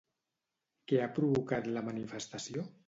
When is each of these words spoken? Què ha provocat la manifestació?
Què 0.91 1.03
ha 1.03 1.11
provocat 1.21 1.71
la 1.77 1.87
manifestació? 1.93 2.71